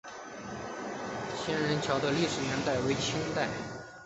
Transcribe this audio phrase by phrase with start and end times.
[1.37, 3.47] 仙人桥的历史年代为清代。